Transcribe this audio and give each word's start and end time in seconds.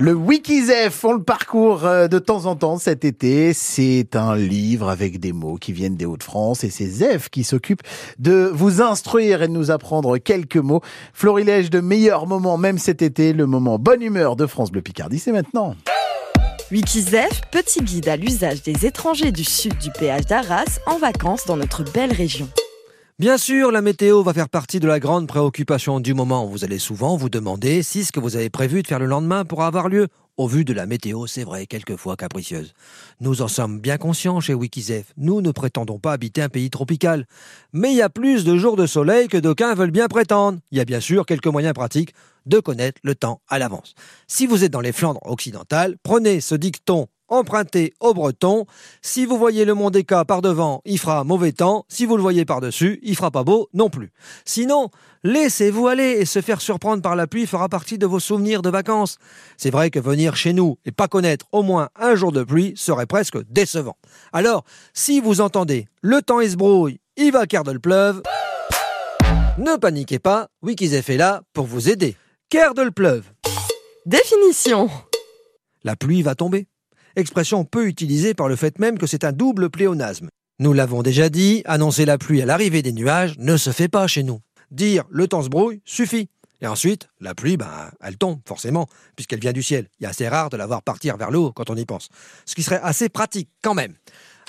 Le 0.00 0.14
Wikizef, 0.14 1.04
on 1.04 1.12
le 1.12 1.22
parcourt 1.22 1.84
euh, 1.84 2.08
de 2.08 2.18
temps 2.18 2.46
en 2.46 2.56
temps 2.56 2.78
cet 2.78 3.04
été. 3.04 3.52
C'est 3.52 4.16
un 4.16 4.34
livre 4.34 4.88
avec 4.88 5.20
des 5.20 5.34
mots 5.34 5.56
qui 5.56 5.74
viennent 5.74 5.96
des 5.96 6.06
Hauts-de-France 6.06 6.64
et 6.64 6.70
c'est 6.70 6.86
Zef 6.86 7.28
qui 7.28 7.44
s'occupe 7.44 7.82
de 8.18 8.50
vous 8.50 8.80
instruire 8.80 9.42
et 9.42 9.46
de 9.46 9.52
nous 9.52 9.70
apprendre 9.70 10.16
quelques 10.16 10.56
mots. 10.56 10.80
Florilège 11.12 11.68
de 11.68 11.80
meilleurs 11.80 12.26
moments, 12.26 12.56
même 12.56 12.78
cet 12.78 13.02
été, 13.02 13.34
le 13.34 13.44
moment 13.44 13.78
bonne 13.78 14.00
humeur 14.00 14.36
de 14.36 14.46
France 14.46 14.72
Bleu 14.72 14.80
Picardie, 14.80 15.18
c'est 15.18 15.32
maintenant. 15.32 15.76
Wikizef, 16.72 17.42
petit 17.52 17.82
guide 17.82 18.08
à 18.08 18.16
l'usage 18.16 18.62
des 18.62 18.86
étrangers 18.86 19.32
du 19.32 19.44
sud 19.44 19.76
du 19.76 19.90
péage 19.90 20.24
d'Arras 20.24 20.80
en 20.86 20.96
vacances 20.96 21.44
dans 21.44 21.58
notre 21.58 21.84
belle 21.92 22.14
région. 22.14 22.48
Bien 23.20 23.36
sûr, 23.36 23.70
la 23.70 23.82
météo 23.82 24.22
va 24.22 24.32
faire 24.32 24.48
partie 24.48 24.80
de 24.80 24.88
la 24.88 24.98
grande 24.98 25.28
préoccupation 25.28 26.00
du 26.00 26.14
moment. 26.14 26.46
Vous 26.46 26.64
allez 26.64 26.78
souvent 26.78 27.18
vous 27.18 27.28
demander 27.28 27.82
si 27.82 28.06
ce 28.06 28.12
que 28.12 28.18
vous 28.18 28.34
avez 28.34 28.48
prévu 28.48 28.80
de 28.80 28.86
faire 28.86 28.98
le 28.98 29.04
lendemain 29.04 29.44
pourra 29.44 29.66
avoir 29.66 29.90
lieu. 29.90 30.08
Au 30.38 30.46
vu 30.46 30.64
de 30.64 30.72
la 30.72 30.86
météo, 30.86 31.26
c'est 31.26 31.44
vrai, 31.44 31.66
quelquefois 31.66 32.16
capricieuse. 32.16 32.72
Nous 33.20 33.42
en 33.42 33.48
sommes 33.48 33.78
bien 33.78 33.98
conscients 33.98 34.40
chez 34.40 34.54
Wikizef. 34.54 35.12
Nous 35.18 35.42
ne 35.42 35.50
prétendons 35.50 35.98
pas 35.98 36.14
habiter 36.14 36.40
un 36.40 36.48
pays 36.48 36.70
tropical. 36.70 37.26
Mais 37.74 37.90
il 37.90 37.96
y 37.98 38.00
a 38.00 38.08
plus 38.08 38.42
de 38.44 38.56
jours 38.56 38.76
de 38.76 38.86
soleil 38.86 39.28
que 39.28 39.36
d'aucuns 39.36 39.74
veulent 39.74 39.90
bien 39.90 40.08
prétendre. 40.08 40.58
Il 40.70 40.78
y 40.78 40.80
a 40.80 40.86
bien 40.86 41.00
sûr 41.00 41.26
quelques 41.26 41.46
moyens 41.46 41.74
pratiques 41.74 42.14
de 42.46 42.58
connaître 42.58 43.02
le 43.04 43.14
temps 43.14 43.42
à 43.48 43.58
l'avance. 43.58 43.92
Si 44.28 44.46
vous 44.46 44.64
êtes 44.64 44.72
dans 44.72 44.80
les 44.80 44.92
Flandres 44.92 45.20
occidentales, 45.26 45.96
prenez 46.02 46.40
ce 46.40 46.54
dicton 46.54 47.06
emprunté 47.30 47.94
au 48.00 48.12
breton. 48.12 48.66
Si 49.00 49.24
vous 49.24 49.38
voyez 49.38 49.64
le 49.64 49.74
mont 49.74 49.90
Déca 49.90 50.24
par 50.24 50.42
devant, 50.42 50.82
il 50.84 50.98
fera 50.98 51.24
mauvais 51.24 51.52
temps. 51.52 51.86
Si 51.88 52.04
vous 52.04 52.16
le 52.16 52.22
voyez 52.22 52.44
par-dessus, 52.44 53.00
il 53.02 53.16
fera 53.16 53.30
pas 53.30 53.44
beau 53.44 53.68
non 53.72 53.88
plus. 53.88 54.12
Sinon, 54.44 54.90
laissez-vous 55.24 55.88
aller 55.88 56.18
et 56.18 56.24
se 56.24 56.40
faire 56.40 56.60
surprendre 56.60 57.02
par 57.02 57.16
la 57.16 57.26
pluie 57.26 57.46
fera 57.46 57.68
partie 57.68 57.96
de 57.96 58.06
vos 58.06 58.20
souvenirs 58.20 58.62
de 58.62 58.70
vacances. 58.70 59.16
C'est 59.56 59.70
vrai 59.70 59.90
que 59.90 59.98
venir 59.98 60.36
chez 60.36 60.52
nous 60.52 60.76
et 60.84 60.92
pas 60.92 61.08
connaître 61.08 61.46
au 61.52 61.62
moins 61.62 61.88
un 61.98 62.14
jour 62.14 62.32
de 62.32 62.42
pluie 62.42 62.74
serait 62.76 63.06
presque 63.06 63.38
décevant. 63.50 63.96
Alors, 64.32 64.64
si 64.92 65.20
vous 65.20 65.40
entendez 65.40 65.86
le 66.02 66.20
temps 66.22 66.40
se 66.50 66.56
brouille, 66.56 67.00
il 67.16 67.32
va 67.32 67.46
de 67.64 67.72
le 67.72 67.78
pleuve, 67.78 68.22
ne 69.58 69.76
paniquez 69.76 70.18
pas, 70.18 70.48
Wikizef 70.62 71.10
est 71.10 71.18
là 71.18 71.42
pour 71.52 71.66
vous 71.66 71.90
aider. 71.90 72.16
de 72.74 72.80
le 72.80 72.90
pleuve. 72.90 73.24
Définition. 74.06 74.88
La 75.84 75.96
pluie 75.96 76.22
va 76.22 76.34
tomber 76.34 76.66
expression 77.20 77.64
peu 77.64 77.86
utilisée 77.86 78.34
par 78.34 78.48
le 78.48 78.56
fait 78.56 78.78
même 78.78 78.98
que 78.98 79.06
c'est 79.06 79.24
un 79.24 79.32
double 79.32 79.70
pléonasme. 79.70 80.28
Nous 80.58 80.72
l'avons 80.72 81.02
déjà 81.02 81.28
dit, 81.28 81.62
annoncer 81.64 82.04
la 82.04 82.18
pluie 82.18 82.42
à 82.42 82.46
l'arrivée 82.46 82.82
des 82.82 82.92
nuages 82.92 83.38
ne 83.38 83.56
se 83.56 83.70
fait 83.70 83.88
pas 83.88 84.06
chez 84.06 84.22
nous. 84.22 84.40
Dire 84.70 85.04
le 85.10 85.28
temps 85.28 85.42
se 85.42 85.48
brouille 85.48 85.80
suffit. 85.84 86.28
Et 86.60 86.66
ensuite, 86.66 87.08
la 87.20 87.34
pluie, 87.34 87.56
ben, 87.56 87.90
elle 88.02 88.18
tombe, 88.18 88.40
forcément, 88.46 88.86
puisqu'elle 89.16 89.40
vient 89.40 89.52
du 89.52 89.62
ciel. 89.62 89.88
Il 89.98 90.04
est 90.04 90.08
assez 90.08 90.28
rare 90.28 90.50
de 90.50 90.58
la 90.58 90.66
voir 90.66 90.82
partir 90.82 91.16
vers 91.16 91.30
le 91.30 91.38
haut 91.38 91.52
quand 91.52 91.70
on 91.70 91.76
y 91.76 91.86
pense. 91.86 92.10
Ce 92.44 92.54
qui 92.54 92.62
serait 92.62 92.80
assez 92.82 93.08
pratique, 93.08 93.48
quand 93.62 93.72
même. 93.72 93.94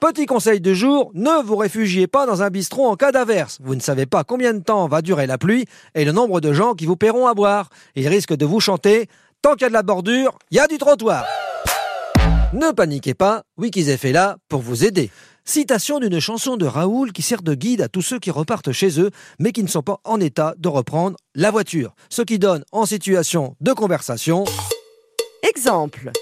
Petit 0.00 0.26
conseil 0.26 0.60
de 0.60 0.74
jour, 0.74 1.10
ne 1.14 1.42
vous 1.42 1.56
réfugiez 1.56 2.06
pas 2.06 2.26
dans 2.26 2.42
un 2.42 2.50
bistrot 2.50 2.88
en 2.88 2.96
cas 2.96 3.12
d'averse. 3.12 3.58
Vous 3.62 3.74
ne 3.74 3.80
savez 3.80 4.04
pas 4.04 4.24
combien 4.24 4.52
de 4.52 4.58
temps 4.58 4.86
va 4.86 5.00
durer 5.00 5.26
la 5.26 5.38
pluie 5.38 5.64
et 5.94 6.04
le 6.04 6.12
nombre 6.12 6.42
de 6.42 6.52
gens 6.52 6.74
qui 6.74 6.84
vous 6.84 6.96
paieront 6.96 7.26
à 7.26 7.32
boire. 7.32 7.70
Ils 7.94 8.08
risquent 8.08 8.36
de 8.36 8.44
vous 8.44 8.60
chanter 8.60 9.08
Tant 9.44 9.52
qu'il 9.52 9.62
y 9.62 9.64
a 9.66 9.68
de 9.68 9.74
la 9.74 9.82
bordure, 9.82 10.38
il 10.50 10.56
y 10.56 10.60
a 10.60 10.66
du 10.66 10.78
trottoir. 10.78 11.26
Ne 12.54 12.70
paniquez 12.70 13.14
pas, 13.14 13.42
Wikizef 13.58 14.04
est 14.04 14.12
là 14.12 14.36
pour 14.48 14.60
vous 14.60 14.84
aider. 14.84 15.10
Citation 15.44 15.98
d'une 15.98 16.20
chanson 16.20 16.56
de 16.56 16.66
Raoul 16.66 17.10
qui 17.10 17.20
sert 17.20 17.42
de 17.42 17.52
guide 17.52 17.80
à 17.80 17.88
tous 17.88 18.00
ceux 18.00 18.20
qui 18.20 18.30
repartent 18.30 18.70
chez 18.70 19.00
eux, 19.00 19.10
mais 19.40 19.50
qui 19.50 19.64
ne 19.64 19.68
sont 19.68 19.82
pas 19.82 19.98
en 20.04 20.20
état 20.20 20.54
de 20.56 20.68
reprendre 20.68 21.16
la 21.34 21.50
voiture. 21.50 21.96
Ce 22.10 22.22
qui 22.22 22.38
donne 22.38 22.64
en 22.70 22.86
situation 22.86 23.56
de 23.60 23.72
conversation. 23.72 24.44
Exemple. 25.42 26.12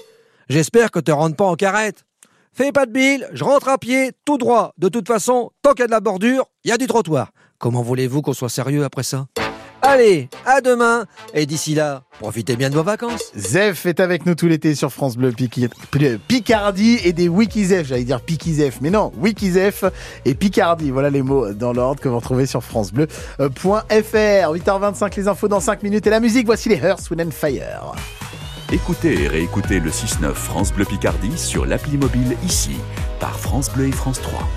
J'espère 0.49 0.91
que 0.91 1.01
tu 1.01 1.11
ne 1.11 1.17
rentres 1.17 1.37
pas 1.37 1.45
en 1.45 1.55
carrette. 1.55 2.07
Fais 2.55 2.73
pas 2.73 2.87
de 2.87 2.93
bile, 2.93 3.29
je 3.35 3.45
rentre 3.45 3.69
à 3.69 3.77
pied, 3.77 4.13
tout 4.25 4.39
droit. 4.39 4.73
De 4.79 4.89
toute 4.89 5.09
façon, 5.09 5.51
tant 5.61 5.73
qu'il 5.73 5.81
y 5.81 5.85
a 5.85 5.87
de 5.87 5.93
la 5.93 6.01
bordure, 6.01 6.47
il 6.65 6.71
y 6.71 6.73
a 6.73 6.79
du 6.79 6.87
trottoir. 6.87 7.33
Comment 7.59 7.83
voulez-vous 7.83 8.23
qu'on 8.23 8.33
soit 8.33 8.49
sérieux 8.49 8.85
après 8.85 9.03
ça? 9.03 9.27
Allez, 9.85 10.29
à 10.47 10.61
demain 10.61 11.07
Et 11.35 11.45
d'ici 11.45 11.75
là, 11.75 12.05
profitez 12.21 12.55
bien 12.55 12.71
de 12.71 12.77
vos 12.77 12.85
vacances. 12.85 13.33
Zef 13.37 13.85
est 13.85 13.99
avec 13.99 14.27
nous 14.27 14.37
tout 14.37 14.47
l'été 14.47 14.77
sur 14.77 14.93
France 14.93 15.17
Bleu 15.17 15.33
Picardie 16.29 17.01
et 17.05 17.13
des 17.13 17.29
Wikizef. 17.29 17.89
J'allais 17.89 18.05
dire 18.05 18.21
Pikizef, 18.21 18.79
mais 18.81 18.91
non, 18.91 19.11
Wikizef 19.19 19.85
et 20.25 20.35
Picardie. 20.35 20.93
Voilà 20.93 21.11
les 21.11 21.23
mots 21.23 21.53
dans 21.53 21.73
l'ordre 21.73 22.01
que 22.01 22.09
vous 22.09 22.17
retrouvez 22.17 22.47
sur 22.47 22.63
francebleu.fr. 22.63 23.41
8h25, 23.41 25.17
les 25.17 25.27
infos 25.27 25.49
dans 25.49 25.61
5 25.61 25.83
minutes 25.83 26.07
et 26.07 26.11
la 26.11 26.21
musique. 26.21 26.47
Voici 26.47 26.69
les 26.69 26.77
Earth, 26.77 27.11
Wind 27.11 27.33
Fire. 27.33 27.93
Écoutez 28.73 29.25
et 29.25 29.29
réécoutez 29.29 29.81
le 29.81 29.91
6-9 29.91 30.33
France 30.33 30.73
Bleu 30.73 30.85
Picardie 30.85 31.37
sur 31.37 31.67
l'appli 31.67 31.99
mobile 31.99 32.37
ici 32.45 32.77
par 33.19 33.37
France 33.39 33.69
Bleu 33.73 33.89
et 33.89 33.93
France 33.93 34.21
3. 34.23 34.49